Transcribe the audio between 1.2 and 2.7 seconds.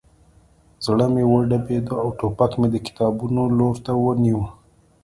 وډبېده او ټوپک مې